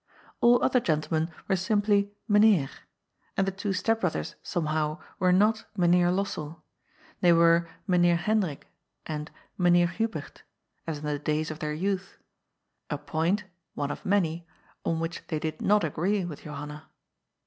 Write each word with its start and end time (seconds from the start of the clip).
All 0.39 0.63
other 0.63 0.79
gentlemen 0.79 1.29
were 1.47 1.55
simply" 1.55 2.11
Meneer," 2.27 2.71
and 3.37 3.45
the 3.45 3.51
two 3.51 3.71
step 3.71 4.01
brothers, 4.01 4.33
somehow, 4.41 4.97
were 5.19 5.31
not" 5.31 5.65
Meneer 5.77 6.09
Lossell." 6.09 6.63
They 7.19 7.31
were" 7.31 7.67
Meneer 7.87 8.15
Hendrik," 8.17 8.65
and" 9.05 9.29
Meneer 9.59 9.85
Hubert," 9.89 10.41
as 10.87 10.97
in 10.97 11.03
the 11.05 11.19
days 11.19 11.51
of 11.51 11.59
their 11.59 11.73
youth— 11.75 12.17
a 12.89 12.97
point, 12.97 13.43
one 13.75 13.91
of 13.91 14.03
many, 14.03 14.47
on 14.83 14.99
which 14.99 15.21
they 15.27 15.37
did 15.37 15.61
not 15.61 15.83
agree 15.83 16.25
with 16.25 16.41
Johanna. 16.41 16.89